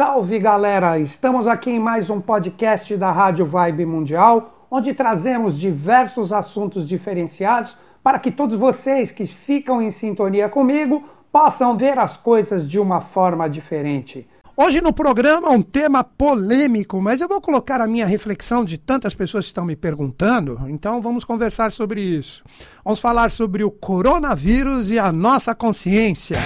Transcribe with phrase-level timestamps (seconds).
[0.00, 0.98] Salve galera!
[0.98, 7.76] Estamos aqui em mais um podcast da Rádio Vibe Mundial, onde trazemos diversos assuntos diferenciados
[8.02, 13.02] para que todos vocês que ficam em sintonia comigo possam ver as coisas de uma
[13.02, 14.26] forma diferente.
[14.56, 19.12] Hoje no programa um tema polêmico, mas eu vou colocar a minha reflexão de tantas
[19.12, 22.42] pessoas que estão me perguntando, então vamos conversar sobre isso.
[22.82, 26.38] Vamos falar sobre o coronavírus e a nossa consciência.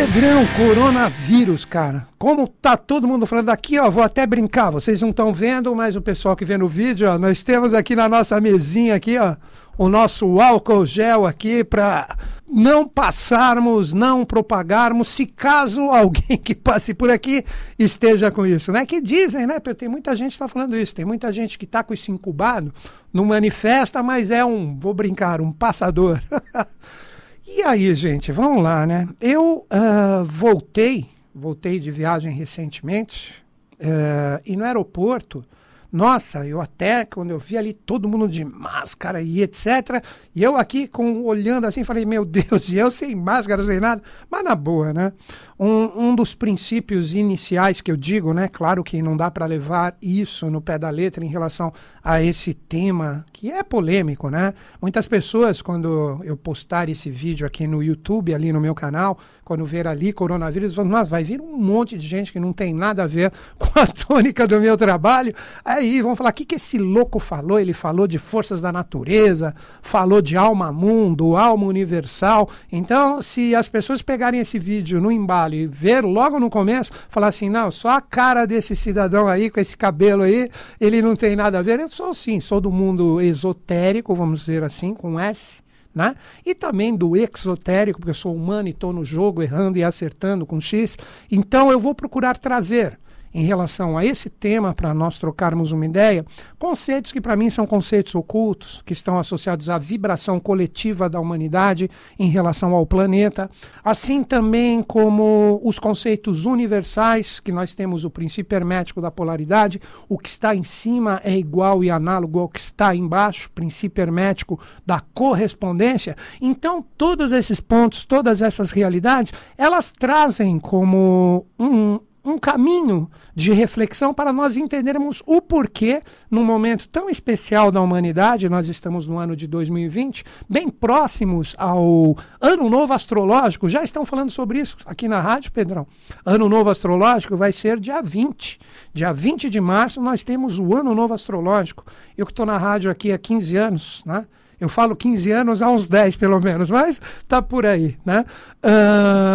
[0.00, 2.08] Pedrão, coronavírus, cara.
[2.18, 4.70] Como tá todo mundo falando aqui, ó, vou até brincar.
[4.70, 7.94] Vocês não estão vendo, mas o pessoal que vê no vídeo, ó, nós temos aqui
[7.94, 9.36] na nossa mesinha aqui, ó,
[9.76, 12.16] o nosso álcool gel aqui para
[12.50, 17.44] não passarmos, não propagarmos, se caso alguém que passe por aqui
[17.78, 18.86] esteja com isso, né?
[18.86, 19.60] Que dizem, né?
[19.60, 22.72] Tem muita gente que está falando isso, tem muita gente que está com isso incubado,
[23.12, 26.22] não manifesta, mas é um, vou brincar, um passador.
[27.52, 29.08] E aí, gente, vamos lá, né?
[29.20, 33.42] Eu uh, voltei, voltei de viagem recentemente,
[33.74, 35.44] uh, e no aeroporto
[35.92, 40.04] nossa, eu até, quando eu vi ali todo mundo de máscara e etc.
[40.34, 44.02] E eu aqui com olhando assim, falei, meu Deus, e eu sem máscara, sem nada.
[44.30, 45.12] Mas na boa, né?
[45.58, 48.48] Um, um dos princípios iniciais que eu digo, né?
[48.48, 52.54] Claro que não dá para levar isso no pé da letra em relação a esse
[52.54, 54.54] tema que é polêmico, né?
[54.80, 59.64] Muitas pessoas, quando eu postar esse vídeo aqui no YouTube, ali no meu canal, quando
[59.64, 63.02] ver ali coronavírus, vão, nossa, vai vir um monte de gente que não tem nada
[63.02, 65.34] a ver com a tônica do meu trabalho.
[65.64, 67.58] Aí vão falar: o que, que esse louco falou?
[67.58, 72.48] Ele falou de forças da natureza, falou de alma mundo, alma universal.
[72.70, 77.28] Então, se as pessoas pegarem esse vídeo no embalo e ver logo no começo, falar
[77.28, 80.48] assim: não, só a cara desse cidadão aí, com esse cabelo aí,
[80.80, 81.80] ele não tem nada a ver.
[81.80, 85.62] Eu sou sim, sou do mundo esotérico, vamos dizer assim, com S
[85.94, 86.14] né?
[86.46, 90.46] E também do exotérico, porque eu sou humano e estou no jogo errando e acertando
[90.46, 90.96] com X.
[91.30, 92.98] Então eu vou procurar trazer
[93.32, 96.24] em relação a esse tema, para nós trocarmos uma ideia,
[96.58, 101.88] conceitos que para mim são conceitos ocultos, que estão associados à vibração coletiva da humanidade
[102.18, 103.50] em relação ao planeta,
[103.84, 110.18] assim também como os conceitos universais, que nós temos o princípio hermético da polaridade, o
[110.18, 115.00] que está em cima é igual e análogo ao que está embaixo, princípio hermético da
[115.14, 116.16] correspondência.
[116.40, 124.12] Então, todos esses pontos, todas essas realidades, elas trazem como um, um caminho de reflexão
[124.12, 129.34] para nós entendermos o porquê, num momento tão especial da humanidade, nós estamos no ano
[129.34, 135.20] de 2020, bem próximos ao Ano Novo Astrológico, já estão falando sobre isso aqui na
[135.20, 135.86] rádio, Pedrão.
[136.24, 138.58] Ano Novo Astrológico vai ser dia 20.
[138.92, 141.84] Dia 20 de março nós temos o Ano Novo Astrológico.
[142.16, 144.26] Eu que estou na rádio aqui há 15 anos, né?
[144.60, 148.26] Eu falo 15 anos há uns 10 pelo menos, mas tá por aí, né?
[148.62, 149.29] Uh,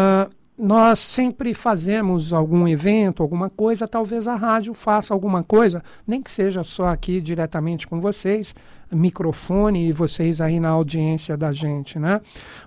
[0.66, 6.32] nós sempre fazemos algum evento, alguma coisa, talvez a rádio faça alguma coisa, nem que
[6.32, 8.56] seja só aqui diretamente com vocês,
[8.92, 12.20] microfone e vocês aí na audiência da gente, né?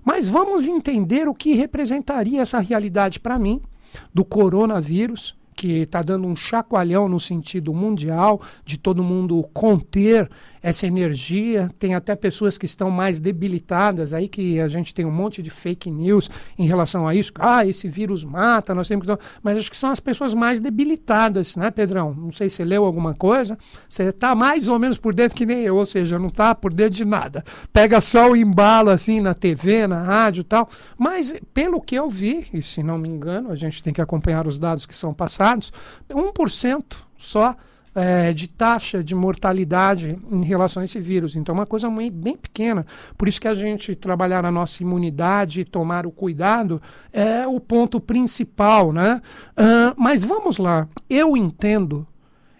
[0.05, 3.61] Mas vamos entender o que representaria essa realidade para mim
[4.15, 10.31] do coronavírus, que está dando um chacoalhão no sentido mundial, de todo mundo conter
[10.63, 11.71] essa energia.
[11.79, 15.51] Tem até pessoas que estão mais debilitadas, aí que a gente tem um monte de
[15.51, 17.33] fake news em relação a isso.
[17.39, 19.19] Ah, esse vírus mata, nós temos que.
[19.43, 22.15] Mas acho que são as pessoas mais debilitadas, né, Pedrão?
[22.15, 23.59] Não sei se você leu alguma coisa.
[23.89, 26.73] Você está mais ou menos por dentro que nem eu, ou seja, não está por
[26.73, 27.45] dentro de nada.
[27.73, 30.69] Pega só o embalo assim na TV, na rádio e tal.
[30.97, 34.47] Mas pelo que eu vi, e se não me engano, a gente tem que acompanhar
[34.47, 35.73] os dados que são passados,
[36.11, 36.85] 1%
[37.17, 37.57] só
[37.95, 41.37] é, de taxa de mortalidade em relação a esse vírus.
[41.37, 42.87] Então, é uma coisa bem, pequena.
[43.17, 46.81] Por isso que a gente trabalhar a nossa imunidade e tomar o cuidado
[47.13, 49.21] é o ponto principal, né?
[49.53, 50.89] Uh, mas vamos lá.
[51.09, 52.07] Eu entendo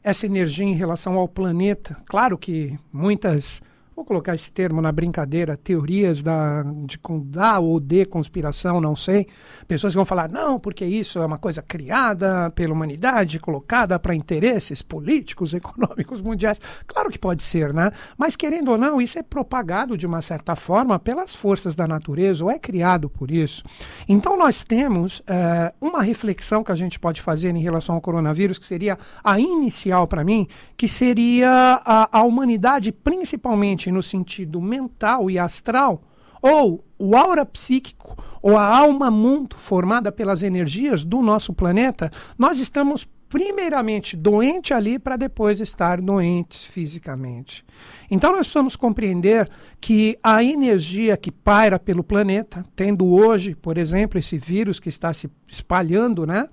[0.03, 1.97] essa energia em relação ao planeta.
[2.07, 3.61] Claro que muitas
[3.99, 9.27] vou colocar esse termo na brincadeira, teorias da, de, da ou de conspiração, não sei.
[9.67, 14.83] Pessoas vão falar, não, porque isso é uma coisa criada pela humanidade, colocada para interesses
[14.83, 16.61] políticos, econômicos, mundiais.
[16.87, 17.91] Claro que pode ser, né?
[18.17, 22.45] Mas querendo ou não, isso é propagado de uma certa forma pelas forças da natureza,
[22.45, 23.65] ou é criado por isso.
[24.09, 28.59] Então nós temos é, uma reflexão que a gente pode fazer em relação ao coronavírus,
[28.59, 30.47] que seria a inicial para mim,
[30.77, 36.03] que seria a, a humanidade, principalmente no sentido mental e astral,
[36.41, 42.59] ou o aura psíquico, ou a alma mundo formada pelas energias do nosso planeta, nós
[42.59, 47.65] estamos primeiramente doente ali para depois estar doentes fisicamente.
[48.11, 49.49] Então nós precisamos compreender
[49.81, 55.13] que a energia que paira pelo planeta, tendo hoje, por exemplo, esse vírus que está
[55.13, 56.49] se espalhando, né,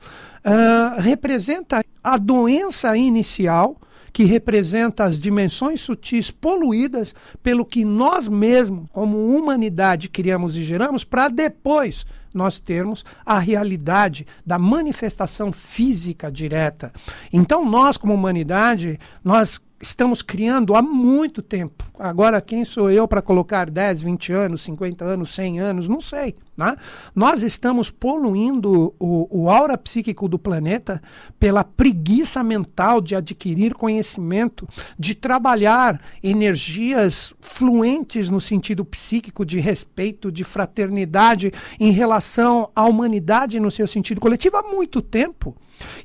[0.46, 3.78] uh, representa a doença inicial
[4.16, 7.14] que representa as dimensões sutis poluídas
[7.44, 14.26] pelo que nós mesmos, como humanidade, criamos e geramos, para depois nós termos a realidade
[14.46, 16.94] da manifestação física direta.
[17.32, 21.84] Então, nós, como humanidade, nós estamos criando há muito tempo.
[21.98, 25.88] Agora, quem sou eu para colocar 10, 20 anos, 50 anos, 100 anos?
[25.88, 26.36] Não sei.
[26.58, 26.76] Né?
[27.14, 31.02] Nós estamos poluindo o, o aura psíquico do planeta
[31.38, 34.68] pela preguiça mental de adquirir conhecimento,
[34.98, 43.60] de trabalhar energias fluentes no sentido psíquico de respeito, de fraternidade em relação à humanidade
[43.60, 45.56] no seu sentido coletivo há muito tempo.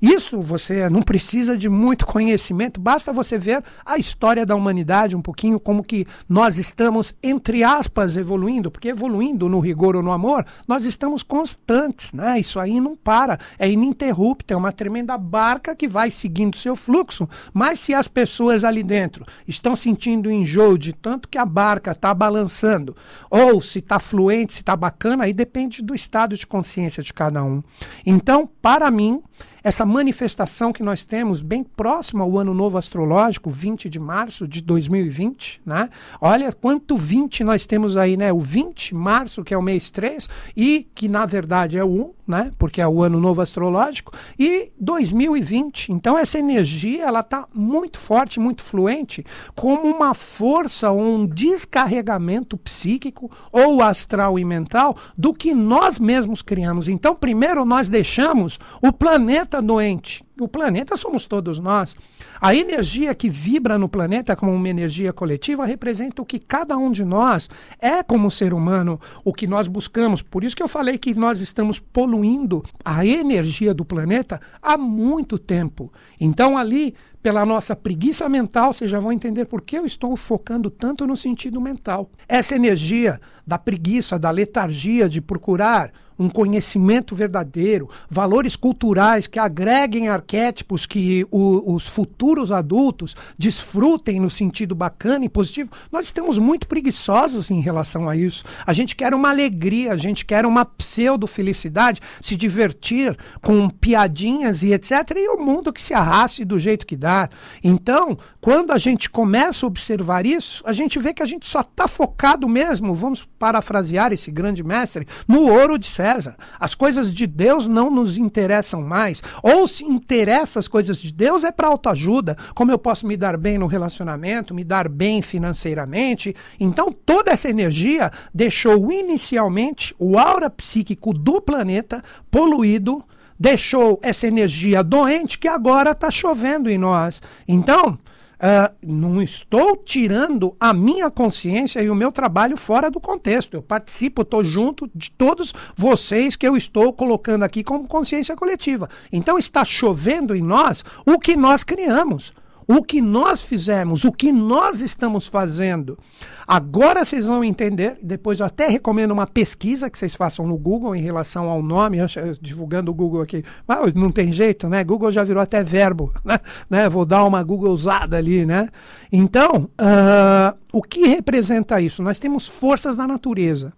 [0.01, 5.23] Isso você não precisa de muito conhecimento, basta você ver a história da humanidade um
[5.23, 10.45] pouquinho, como que nós estamos, entre aspas, evoluindo, porque evoluindo no rigor ou no amor,
[10.67, 12.41] nós estamos constantes, né?
[12.41, 17.29] Isso aí não para, é ininterrupto, é uma tremenda barca que vai seguindo seu fluxo.
[17.53, 22.13] Mas se as pessoas ali dentro estão sentindo enjoo de tanto que a barca está
[22.15, 22.97] balançando,
[23.31, 27.43] ou se está fluente, se está bacana, aí depende do estado de consciência de cada
[27.43, 27.63] um.
[28.05, 29.23] Então, para mim,
[29.63, 34.63] essa manifestação que nós temos bem próxima ao ano novo astrológico, 20 de março de
[34.63, 35.89] 2020, né?
[36.21, 38.33] Olha quanto 20 nós temos aí, né?
[38.33, 41.89] O 20 de março, que é o mês 3, e que na verdade é o
[41.89, 42.53] 1, né?
[42.57, 45.93] Porque é o ano novo astrológico, e 2020.
[45.93, 49.25] Então essa energia, ela tá muito forte, muito fluente,
[49.55, 56.41] como uma força ou um descarregamento psíquico ou astral e mental do que nós mesmos
[56.43, 56.89] criamos.
[56.89, 60.25] Então, primeiro nós deixamos o planeta doente.
[60.41, 61.95] O planeta somos todos nós.
[62.41, 66.91] A energia que vibra no planeta como uma energia coletiva representa o que cada um
[66.91, 70.23] de nós é como ser humano, o que nós buscamos.
[70.23, 75.39] Por isso que eu falei que nós estamos poluindo a energia do planeta há muito
[75.39, 75.93] tempo.
[76.19, 80.71] Então ali pela nossa preguiça mental, vocês já vão entender por que eu estou focando
[80.71, 82.11] tanto no sentido mental.
[82.27, 90.09] Essa energia da preguiça, da letargia de procurar um conhecimento verdadeiro, valores culturais que agreguem
[90.09, 96.69] arquétipos que o, os futuros adultos desfrutem no sentido bacana e positivo, nós estamos muito
[96.69, 98.45] preguiçosos em relação a isso.
[98.67, 104.75] A gente quer uma alegria, a gente quer uma pseudo-felicidade, se divertir com piadinhas e
[104.75, 104.91] etc.
[105.17, 107.31] E o mundo que se arraste do jeito que dá.
[107.65, 111.63] Então, quando a gente começa a observar isso, a gente vê que a gente só
[111.63, 116.10] está focado mesmo, vamos parafrasear esse grande mestre, no ouro de César.
[116.59, 119.23] As coisas de Deus não nos interessam mais.
[119.43, 123.37] Ou se interessa as coisas de Deus é para autoajuda, como eu posso me dar
[123.37, 126.35] bem no relacionamento, me dar bem financeiramente.
[126.59, 133.05] Então toda essa energia deixou inicialmente o aura psíquico do planeta poluído
[133.41, 137.23] deixou essa energia doente que agora está chovendo em nós.
[137.49, 137.99] Então,
[138.41, 143.53] Uh, não estou tirando a minha consciência e o meu trabalho fora do contexto.
[143.53, 148.89] Eu participo, estou junto de todos vocês que eu estou colocando aqui como consciência coletiva.
[149.13, 152.33] Então está chovendo em nós o que nós criamos
[152.71, 155.99] o que nós fizemos, o que nós estamos fazendo.
[156.47, 160.95] Agora vocês vão entender, depois eu até recomendo uma pesquisa que vocês façam no Google
[160.95, 162.07] em relação ao nome, eu,
[162.41, 163.45] divulgando o Google aqui.
[163.67, 164.85] Mas não tem jeito, né?
[164.85, 166.39] Google já virou até verbo, né?
[166.69, 166.89] né?
[166.89, 168.69] Vou dar uma Google usada ali, né?
[169.11, 172.05] Então, uh, o que representa isso?
[172.05, 173.73] Nós temos forças da natureza.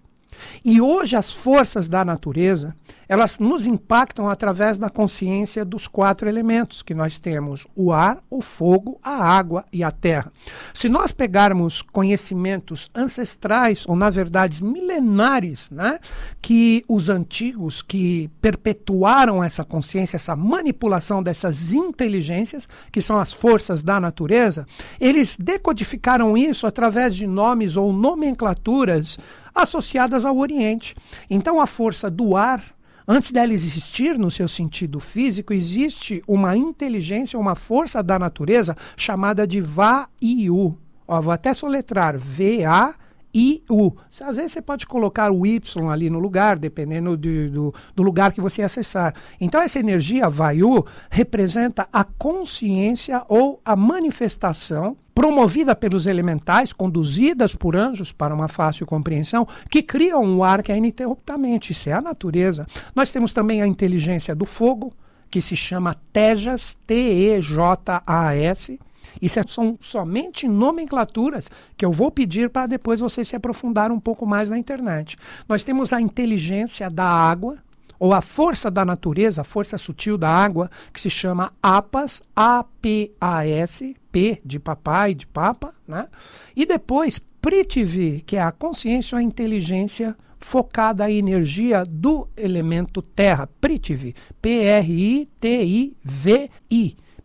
[0.65, 2.75] E hoje as forças da natureza,
[3.09, 8.41] elas nos impactam através da consciência dos quatro elementos que nós temos: o ar, o
[8.41, 10.33] fogo, a água e a terra.
[10.73, 15.99] Se nós pegarmos conhecimentos ancestrais, ou na verdade milenares, né,
[16.41, 23.83] que os antigos que perpetuaram essa consciência, essa manipulação dessas inteligências, que são as forças
[23.83, 24.67] da natureza,
[25.01, 29.19] eles decodificaram isso através de nomes ou nomenclaturas
[29.55, 30.95] associadas ao Oriente.
[31.29, 32.63] Então a força do ar
[33.07, 39.45] Antes dela existir no seu sentido físico, existe uma inteligência, uma força da natureza chamada
[39.45, 40.79] de Va-I-U.
[41.21, 42.95] vou até soletrar V-A
[43.35, 43.93] I, U.
[44.21, 48.33] Às vezes você pode colocar o Y ali no lugar, dependendo de, do, do lugar
[48.33, 49.15] que você acessar.
[49.41, 57.77] Então, essa energia Vayu representa a consciência ou a manifestação promovida pelos elementais, conduzidas por
[57.77, 61.73] anjos para uma fácil compreensão, que criam um ar que é ininterruptamente.
[61.73, 62.67] Isso é a natureza.
[62.95, 64.93] Nós temos também a inteligência do fogo,
[65.31, 68.79] que se chama Tejas, T-E-J-A-S.
[69.23, 74.01] Isso é, são somente nomenclaturas que eu vou pedir para depois você se aprofundar um
[74.01, 75.17] pouco mais na internet.
[75.49, 77.57] Nós temos a inteligência da água,
[78.03, 83.95] ou a força da natureza, a força sutil da água, que se chama APAS, A-P-A-S,
[84.11, 86.09] P de papai, de papa, né?
[86.57, 93.01] E depois Prithvi, que é a consciência ou a inteligência focada à energia do elemento
[93.01, 95.27] terra, Prithvi, P-R-I-T-I-V-I.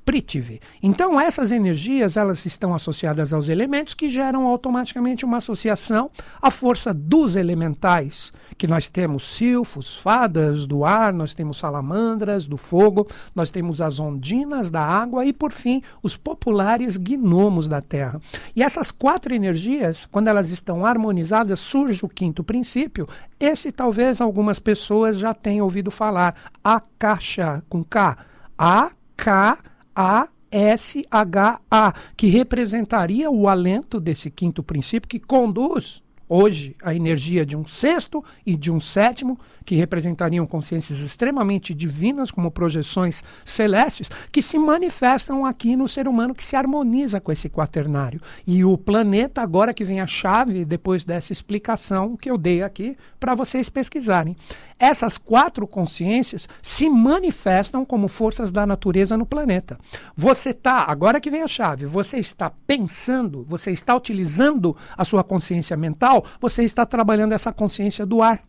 [0.08, 0.62] Prithvi.
[0.82, 6.10] Então essas energias elas estão associadas aos elementos que geram automaticamente uma associação
[6.42, 12.56] à força dos elementais, que nós temos silfos, fadas do ar, nós temos salamandras do
[12.56, 18.22] fogo, nós temos as ondinas da água e por fim os populares gnomos da terra.
[18.56, 23.10] E essas quatro energias, quando elas estão harmonizadas, surge o quinto princípio.
[23.38, 26.34] Esse talvez algumas pessoas já tenham ouvido falar,
[26.64, 28.18] a caixa com K,
[28.58, 29.58] a K
[29.98, 37.66] a-S-H-A, que representaria o alento desse quinto princípio que conduz hoje a energia de um
[37.66, 44.58] sexto e de um sétimo, que representariam consciências extremamente divinas, como projeções celestes, que se
[44.58, 48.22] manifestam aqui no ser humano que se harmoniza com esse quaternário.
[48.46, 52.96] E o planeta, agora que vem a chave, depois dessa explicação que eu dei aqui,
[53.20, 54.38] para vocês pesquisarem.
[54.80, 59.78] Essas quatro consciências se manifestam como forças da natureza no planeta.
[60.16, 65.24] Você está, agora que vem a chave, você está pensando, você está utilizando a sua
[65.24, 68.44] consciência mental, você está trabalhando essa consciência do ar.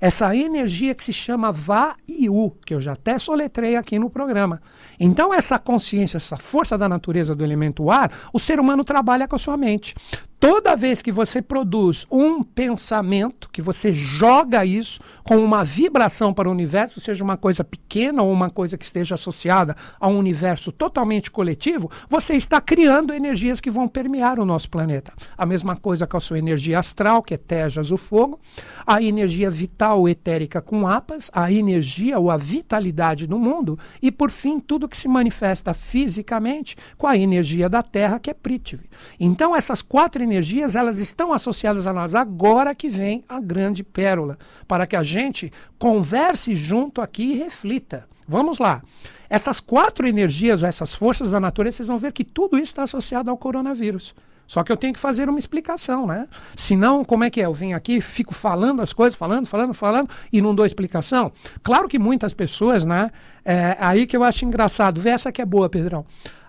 [0.00, 4.60] Essa energia que se chama Vayu, que eu já até soletrei aqui no programa.
[4.98, 9.36] Então, essa consciência, essa força da natureza do elemento ar, o ser humano trabalha com
[9.36, 9.94] a sua mente
[10.38, 16.48] toda vez que você produz um pensamento, que você joga isso com uma vibração para
[16.48, 20.70] o universo, seja uma coisa pequena ou uma coisa que esteja associada a um universo
[20.70, 25.12] totalmente coletivo, você está criando energias que vão permear o nosso planeta.
[25.36, 28.38] A mesma coisa com a sua energia astral, que é Tejas, o fogo,
[28.86, 34.30] a energia vital etérica com Apas, a energia ou a vitalidade do mundo, e por
[34.30, 38.88] fim, tudo que se manifesta fisicamente com a energia da Terra, que é Prithvi.
[39.20, 42.14] Então, essas quatro energias elas estão associadas a nós.
[42.14, 48.08] Agora que vem a grande pérola, para que a gente converse junto aqui e reflita.
[48.26, 48.82] Vamos lá.
[49.28, 53.30] Essas quatro energias, essas forças da natureza, vocês vão ver que tudo isso está associado
[53.30, 54.14] ao coronavírus.
[54.46, 56.28] Só que eu tenho que fazer uma explicação, né?
[56.54, 57.46] Senão, como é que é?
[57.46, 61.32] Eu venho aqui, fico falando as coisas, falando, falando, falando, e não dou explicação.
[61.62, 63.10] Claro que muitas pessoas, né?
[63.44, 65.00] É aí que eu acho engraçado.
[65.00, 66.06] Vê essa que é boa, Pedrão.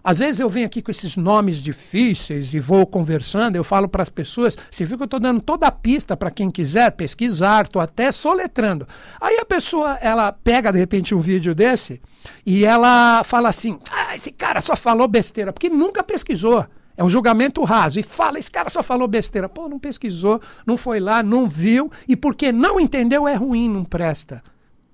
[0.07, 4.01] Às vezes eu venho aqui com esses nomes difíceis e vou conversando, eu falo para
[4.01, 7.65] as pessoas, você viu que eu estou dando toda a pista para quem quiser pesquisar,
[7.65, 8.87] estou até soletrando.
[9.19, 12.01] Aí a pessoa, ela pega de repente um vídeo desse
[12.45, 16.65] e ela fala assim, ah, esse cara só falou besteira, porque nunca pesquisou.
[16.97, 17.99] É um julgamento raso.
[17.99, 19.47] E fala, esse cara só falou besteira.
[19.47, 23.85] Pô, não pesquisou, não foi lá, não viu, e porque não entendeu é ruim, não
[23.85, 24.43] presta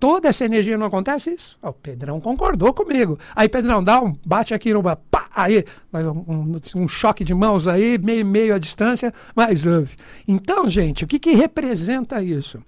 [0.03, 1.57] toda essa energia não acontece isso?
[1.61, 3.17] o Pedrão concordou comigo.
[3.33, 7.97] Aí, Pedrão, dá um bate aqui no pá, aí, um, um, choque de mãos aí,
[7.97, 9.63] meio, meio a distância, mas.
[10.27, 12.61] Então, gente, o que, que representa isso?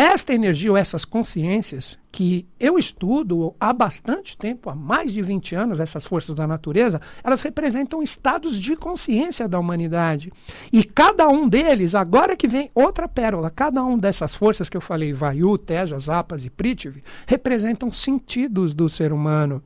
[0.00, 5.56] Esta energia ou essas consciências que eu estudo há bastante tempo, há mais de 20
[5.56, 10.32] anos, essas forças da natureza, elas representam estados de consciência da humanidade.
[10.72, 14.80] E cada um deles, agora que vem outra pérola, cada um dessas forças que eu
[14.80, 19.60] falei, Vayu, Tejas, Apas e Prithvi, representam sentidos do ser humano.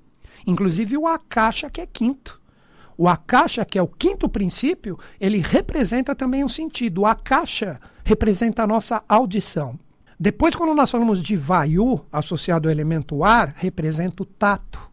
[0.46, 2.40] Inclusive o Akasha, que é quinto.
[2.96, 7.02] O Akasha, que é o quinto princípio, ele representa também um sentido.
[7.02, 9.78] O Akasha representa a nossa audição.
[10.18, 14.90] Depois, quando nós falamos de Vayu, associado ao elemento ar, representa o tato.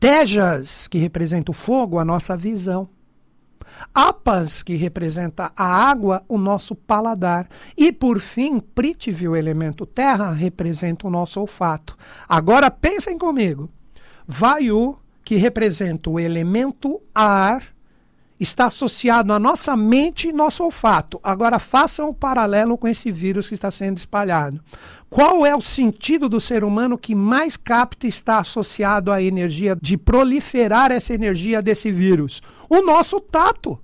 [0.00, 2.88] Tejas, que representa o fogo, a nossa visão.
[3.94, 7.48] Apas, que representa a água, o nosso paladar.
[7.76, 11.96] E, por fim, Prithvi, o elemento terra, representa o nosso olfato.
[12.28, 13.70] Agora, pensem comigo.
[14.26, 17.62] Vayu, que representa o elemento ar,
[18.38, 21.18] está associado à nossa mente e nosso olfato.
[21.22, 24.60] Agora façam um paralelo com esse vírus que está sendo espalhado.
[25.10, 29.76] Qual é o sentido do ser humano que mais capta e está associado à energia
[29.80, 32.42] de proliferar essa energia desse vírus?
[32.68, 33.78] O nosso tato.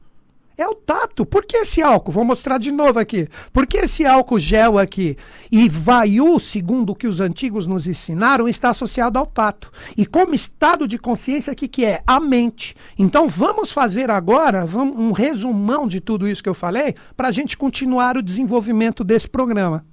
[0.56, 1.03] É o tato.
[1.22, 2.12] Por que esse álcool?
[2.12, 3.28] Vou mostrar de novo aqui.
[3.52, 5.18] Por que esse álcool gel aqui?
[5.52, 9.70] E Vayu, segundo o que os antigos nos ensinaram, está associado ao tato.
[9.98, 12.00] E como estado de consciência, o que, que é?
[12.06, 12.74] A mente.
[12.98, 17.54] Então vamos fazer agora um resumão de tudo isso que eu falei para a gente
[17.58, 19.84] continuar o desenvolvimento desse programa.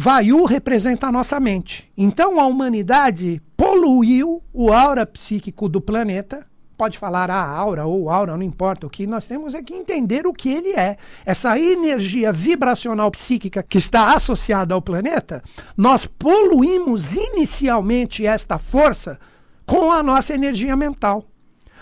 [0.00, 1.90] Vayu representa a nossa mente.
[1.96, 6.46] Então a humanidade poluiu o aura psíquico do planeta.
[6.78, 8.86] Pode falar a aura ou aura, não importa.
[8.86, 10.96] O que nós temos é que entender o que ele é.
[11.26, 15.42] Essa energia vibracional psíquica que está associada ao planeta,
[15.76, 19.18] nós poluímos inicialmente esta força
[19.66, 21.24] com a nossa energia mental.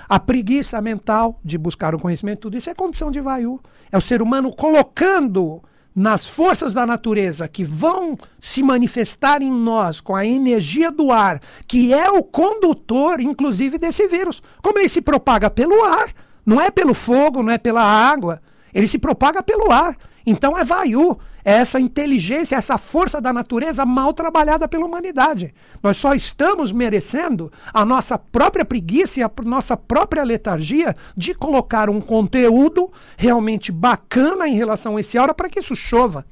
[0.08, 3.60] A preguiça mental de buscar o conhecimento, tudo isso é condição de Vayu.
[3.92, 5.62] É o ser humano colocando
[5.96, 11.40] nas forças da natureza que vão se manifestar em nós com a energia do ar,
[11.66, 14.42] que é o condutor, inclusive, desse vírus.
[14.62, 16.12] Como ele se propaga pelo ar,
[16.44, 18.42] não é pelo fogo, não é pela água,
[18.74, 19.96] ele se propaga pelo ar.
[20.26, 25.54] Então é Vayu, é essa inteligência, essa força da natureza mal trabalhada pela humanidade.
[25.80, 31.88] Nós só estamos merecendo a nossa própria preguiça e a nossa própria letargia de colocar
[31.88, 36.26] um conteúdo realmente bacana em relação a esse aura para que isso chova.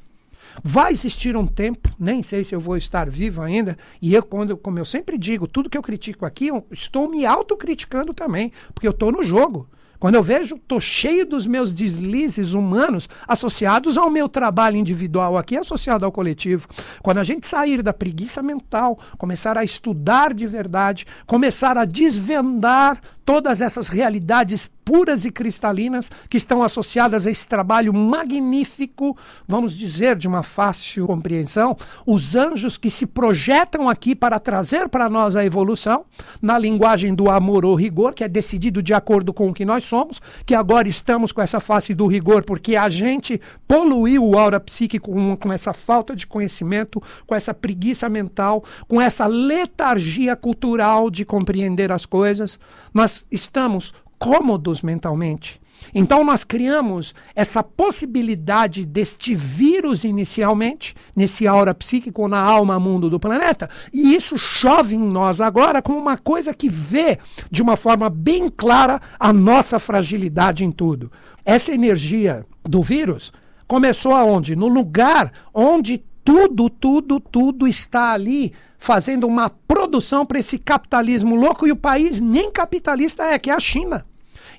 [0.62, 4.56] Vai existir um tempo, nem sei se eu vou estar vivo ainda, e eu, quando,
[4.56, 8.86] como eu sempre digo, tudo que eu critico aqui, eu estou me autocriticando também, porque
[8.86, 9.68] eu estou no jogo.
[10.04, 15.56] Quando eu vejo, estou cheio dos meus deslizes humanos associados ao meu trabalho individual aqui,
[15.56, 16.68] associado ao coletivo.
[17.02, 23.00] Quando a gente sair da preguiça mental, começar a estudar de verdade, começar a desvendar
[23.24, 29.16] todas essas realidades puras e cristalinas que estão associadas a esse trabalho magnífico,
[29.48, 31.76] vamos dizer, de uma fácil compreensão,
[32.06, 36.04] os anjos que se projetam aqui para trazer para nós a evolução,
[36.40, 39.84] na linguagem do amor ou rigor, que é decidido de acordo com o que nós
[39.84, 44.60] somos, que agora estamos com essa face do rigor porque a gente poluiu o aura
[44.60, 51.10] psíquico com, com essa falta de conhecimento, com essa preguiça mental, com essa letargia cultural
[51.10, 52.58] de compreender as coisas.
[52.92, 55.60] Nós estamos cômodos mentalmente.
[55.94, 63.20] Então nós criamos essa possibilidade deste vírus inicialmente, nesse aura psíquico, na alma mundo do
[63.20, 67.18] planeta, e isso chove em nós agora como uma coisa que vê
[67.50, 71.10] de uma forma bem clara a nossa fragilidade em tudo.
[71.44, 73.32] Essa energia do vírus
[73.66, 74.56] começou aonde?
[74.56, 81.66] No lugar onde tudo, tudo, tudo está ali fazendo uma produção para esse capitalismo louco
[81.66, 84.06] e o país nem capitalista é, que é a China.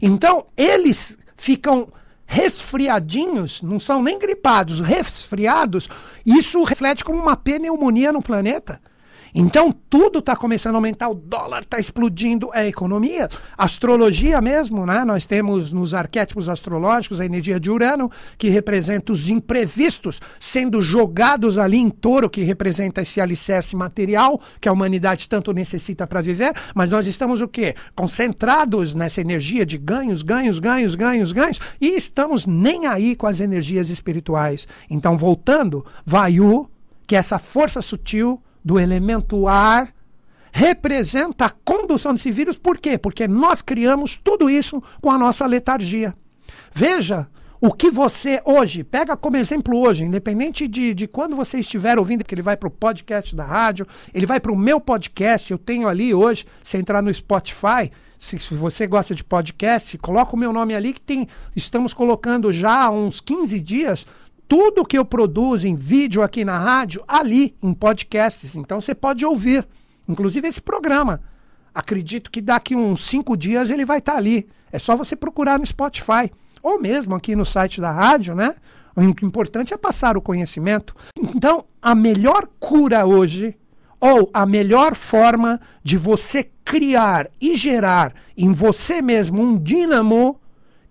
[0.02, 1.88] Então, eles ficam
[2.26, 5.88] resfriadinhos, não são nem gripados, resfriados,
[6.26, 8.82] isso reflete como uma pneumonia no planeta.
[9.38, 15.04] Então tudo está começando a aumentar, o dólar está explodindo, é economia, astrologia mesmo, né?
[15.04, 21.58] Nós temos nos arquétipos astrológicos a energia de Urano, que representa os imprevistos sendo jogados
[21.58, 26.54] ali em touro, que representa esse alicerce material que a humanidade tanto necessita para viver,
[26.74, 27.76] mas nós estamos o quê?
[27.94, 33.42] Concentrados nessa energia de ganhos, ganhos, ganhos, ganhos, ganhos, e estamos nem aí com as
[33.42, 34.66] energias espirituais.
[34.90, 36.70] Então, voltando, Vayu,
[37.06, 39.94] que é essa força sutil do elemento ar
[40.52, 42.58] representa a condução desse vírus.
[42.58, 42.98] Por quê?
[42.98, 46.16] Porque nós criamos tudo isso com a nossa letargia.
[46.74, 47.28] Veja
[47.62, 52.24] o que você hoje, pega como exemplo hoje, independente de, de quando você estiver ouvindo,
[52.24, 55.58] que ele vai para o podcast da rádio, ele vai para o meu podcast, eu
[55.58, 60.40] tenho ali hoje, se entrar no Spotify, se, se, você gosta de podcast, coloca o
[60.40, 64.06] meu nome ali que tem, estamos colocando já há uns 15 dias
[64.48, 68.56] tudo que eu produzo em vídeo aqui na rádio, ali em podcasts.
[68.56, 69.68] Então você pode ouvir,
[70.08, 71.22] inclusive esse programa.
[71.74, 74.48] Acredito que daqui uns cinco dias ele vai estar tá ali.
[74.72, 76.32] É só você procurar no Spotify
[76.62, 78.56] ou mesmo aqui no site da rádio, né?
[78.96, 80.96] O importante é passar o conhecimento.
[81.18, 83.58] Então, a melhor cura hoje,
[84.00, 90.40] ou a melhor forma de você criar e gerar em você mesmo um dínamo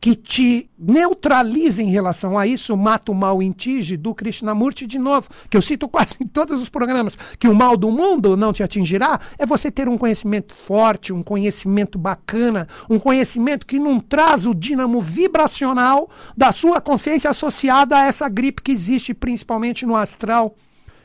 [0.05, 4.99] que te neutraliza em relação a isso, mata o mal em ti, do Krishnamurti de
[4.99, 8.53] novo, que eu cito quase em todos os programas, que o mal do mundo não
[8.53, 13.99] te atingirá, é você ter um conhecimento forte, um conhecimento bacana, um conhecimento que não
[13.99, 19.97] traz o dínamo vibracional da sua consciência associada a essa gripe que existe principalmente no
[19.97, 20.55] astral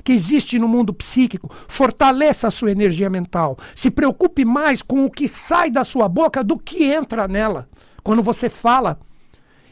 [0.04, 3.58] que existe no mundo psíquico, fortaleça a sua energia mental.
[3.76, 7.70] Se preocupe mais com o que sai da sua boca do que entra nela
[8.10, 9.00] quando você fala.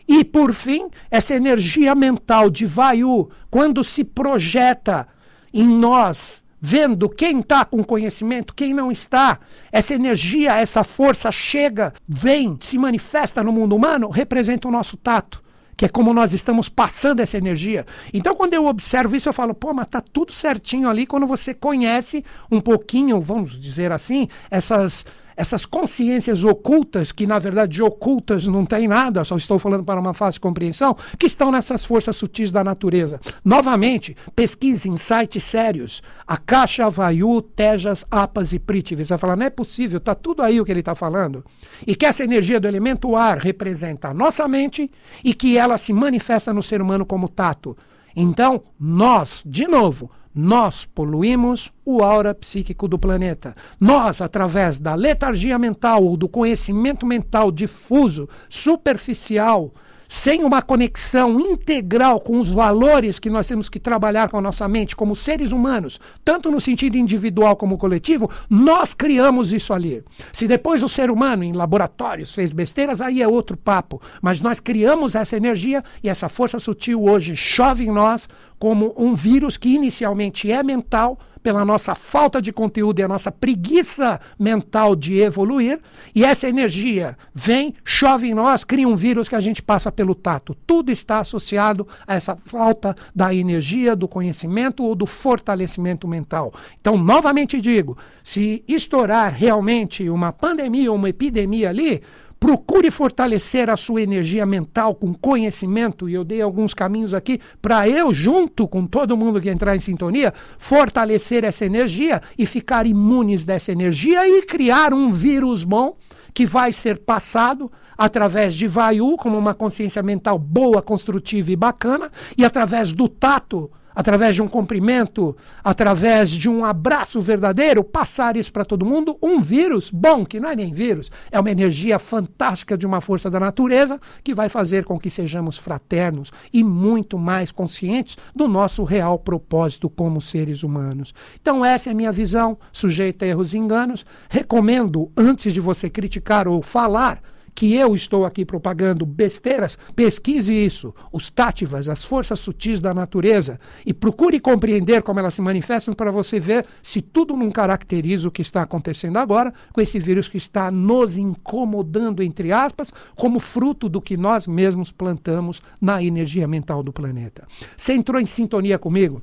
[0.08, 5.08] E, por fim, essa energia mental de Vayu, quando se projeta
[5.52, 9.40] em nós, vendo quem está com conhecimento, quem não está,
[9.72, 15.42] essa energia, essa força chega, vem, se manifesta no mundo humano, representa o nosso tato
[15.76, 17.86] que é como nós estamos passando essa energia.
[18.12, 21.54] Então, quando eu observo isso, eu falo, pô, mas tá tudo certinho ali quando você
[21.54, 25.06] conhece um pouquinho, vamos dizer assim, essas
[25.38, 30.14] essas consciências ocultas, que na verdade ocultas não tem nada, só estou falando para uma
[30.14, 33.22] fácil compreensão, que estão nessas forças sutis da natureza.
[33.46, 36.02] Novamente, pesquise em sites sérios.
[36.26, 38.58] A Caixa, Vayu, Tejas, Apas e.
[38.58, 41.46] Você vai falar, não é possível, está tudo aí o que ele está falando.
[41.86, 44.90] E que essa energia do elemento ar representa a nossa mente
[45.24, 47.78] e que ela se manifesta no ser humano como tato.
[48.16, 53.56] Então, nós, de novo, nós poluímos o aura psíquico do planeta.
[53.80, 59.74] Nós, através da letargia mental ou do conhecimento mental difuso, superficial,
[60.08, 64.68] sem uma conexão integral com os valores que nós temos que trabalhar com a nossa
[64.68, 70.04] mente como seres humanos, tanto no sentido individual como coletivo, nós criamos isso ali.
[70.32, 74.02] Se depois o ser humano em laboratórios fez besteiras, aí é outro papo.
[74.22, 79.14] Mas nós criamos essa energia e essa força sutil hoje chove em nós como um
[79.14, 84.98] vírus que inicialmente é mental, pela nossa falta de conteúdo e a nossa preguiça mental
[84.98, 85.80] de evoluir,
[86.14, 90.14] e essa energia vem, chove em nós, cria um vírus que a gente passa pelo
[90.14, 90.54] tato.
[90.68, 96.54] Tudo está associado a essa falta da energia, do conhecimento ou do fortalecimento mental.
[96.82, 102.04] Então, novamente digo, se estourar realmente uma pandemia ou uma epidemia ali,
[102.40, 107.90] Procure fortalecer a sua energia mental com conhecimento, e eu dei alguns caminhos aqui para
[107.90, 113.44] eu, junto com todo mundo que entrar em sintonia, fortalecer essa energia e ficar imunes
[113.44, 115.98] dessa energia e criar um vírus bom
[116.34, 122.12] que vai ser passado através de Vayu, como uma consciência mental boa, construtiva e bacana,
[122.38, 128.54] e através do tato através de um cumprimento, através de um abraço verdadeiro, passar isso
[128.54, 132.78] para todo mundo, um vírus bom, que não é nem vírus, é uma energia fantástica
[132.78, 137.52] de uma força da natureza que vai fazer com que sejamos fraternos e muito mais
[137.52, 141.12] conscientes do nosso real propósito como seres humanos.
[141.42, 144.06] Então, essa é a minha visão, sujeita a erros e enganos.
[144.30, 147.20] Recomendo, antes de você criticar ou falar,
[147.58, 153.60] que eu estou aqui propagando besteiras, pesquise isso, os tátivas, as forças sutis da natureza,
[153.84, 158.32] e procure compreender como elas se manifestam para você ver se tudo não caracteriza o
[158.32, 163.90] que está acontecendo agora com esse vírus que está nos incomodando, entre aspas, como fruto
[163.90, 167.48] do que nós mesmos plantamos na energia mental do planeta.
[167.76, 169.20] Você entrou em sintonia comigo?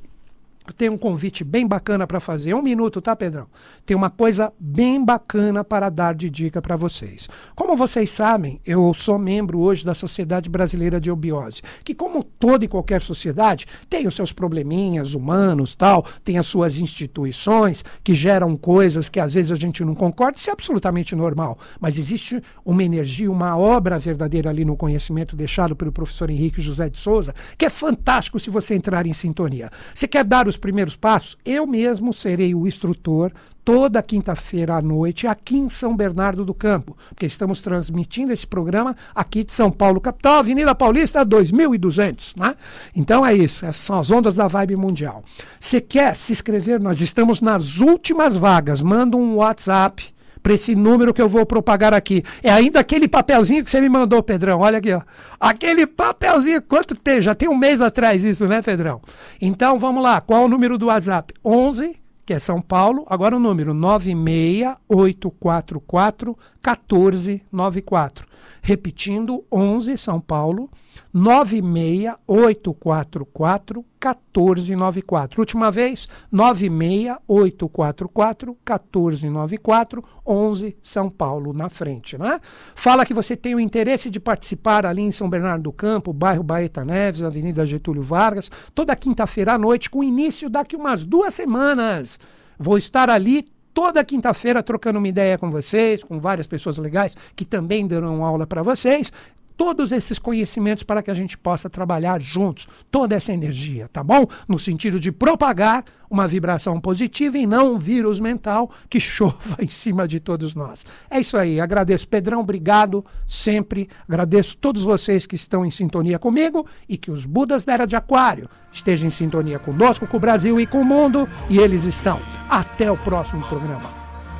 [0.72, 2.54] Tenho um convite bem bacana para fazer.
[2.54, 3.46] Um minuto, tá, Pedrão?
[3.84, 7.28] Tem uma coisa bem bacana para dar de dica para vocês.
[7.54, 12.64] Como vocês sabem, eu sou membro hoje da Sociedade Brasileira de Eubiose, que, como toda
[12.64, 18.56] e qualquer sociedade, tem os seus probleminhas humanos, tal, tem as suas instituições que geram
[18.56, 21.58] coisas que às vezes a gente não concorda, isso é absolutamente normal.
[21.78, 26.88] Mas existe uma energia, uma obra verdadeira ali no conhecimento deixado pelo professor Henrique José
[26.88, 29.70] de Souza, que é fantástico se você entrar em sintonia.
[29.94, 33.32] Você quer dar os os primeiros passos, eu mesmo serei o instrutor
[33.64, 38.94] toda quinta-feira à noite aqui em São Bernardo do Campo, porque estamos transmitindo esse programa
[39.14, 42.54] aqui de São Paulo, capital, Avenida Paulista 2200, né?
[42.94, 45.24] Então é isso, essas são as ondas da vibe mundial.
[45.58, 46.78] Você quer se inscrever?
[46.78, 48.82] Nós estamos nas últimas vagas.
[48.82, 50.13] Manda um WhatsApp
[50.44, 52.22] para esse número que eu vou propagar aqui.
[52.42, 54.60] É ainda aquele papelzinho que você me mandou, Pedrão.
[54.60, 55.00] Olha aqui, ó.
[55.40, 57.22] Aquele papelzinho, quanto tem?
[57.22, 59.00] Já tem um mês atrás isso, né, Pedrão?
[59.40, 60.20] Então, vamos lá.
[60.20, 61.32] Qual o número do WhatsApp?
[61.42, 68.26] 11 que é São Paulo, agora o número 96844 1494.
[68.62, 70.70] Repetindo, 11 São Paulo
[71.12, 75.40] 96844 1494.
[75.40, 82.40] Última vez, 96844 1494, 11 São Paulo na frente, né?
[82.74, 86.42] Fala que você tem o interesse de participar ali em São Bernardo do Campo, bairro
[86.42, 92.18] Baeta Neves, Avenida Getúlio Vargas, toda quinta-feira à noite, com início daqui umas duas semanas.
[92.58, 97.44] Vou estar ali toda quinta-feira trocando uma ideia com vocês, com várias pessoas legais que
[97.44, 99.12] também darão aula para vocês
[99.56, 104.26] todos esses conhecimentos para que a gente possa trabalhar juntos, toda essa energia, tá bom?
[104.48, 109.68] No sentido de propagar uma vibração positiva e não um vírus mental que chova em
[109.68, 110.84] cima de todos nós.
[111.10, 112.06] É isso aí, agradeço.
[112.06, 113.88] Pedrão, obrigado sempre.
[114.08, 117.96] Agradeço todos vocês que estão em sintonia comigo e que os Budas da Era de
[117.96, 122.20] Aquário estejam em sintonia conosco, com o Brasil e com o mundo, e eles estão.
[122.48, 123.90] Até o próximo programa.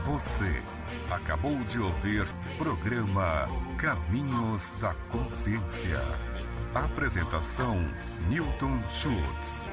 [0.07, 0.64] Você
[1.25, 2.27] acabou de ouvir
[2.59, 6.03] programa Caminhos da Consciência.
[6.75, 7.91] Apresentação
[8.29, 9.67] Newton Schultz.